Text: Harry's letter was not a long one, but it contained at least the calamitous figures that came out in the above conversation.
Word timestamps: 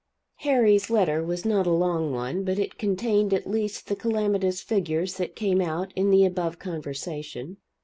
Harry's 0.37 0.89
letter 0.89 1.21
was 1.23 1.45
not 1.45 1.67
a 1.67 1.71
long 1.71 2.11
one, 2.11 2.43
but 2.43 2.57
it 2.57 2.79
contained 2.79 3.35
at 3.35 3.45
least 3.45 3.85
the 3.85 3.95
calamitous 3.95 4.59
figures 4.59 5.17
that 5.17 5.35
came 5.35 5.61
out 5.61 5.93
in 5.95 6.09
the 6.09 6.25
above 6.25 6.57
conversation. 6.57 7.57